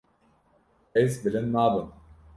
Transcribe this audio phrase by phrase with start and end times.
[1.03, 1.89] Ez bilind nabim.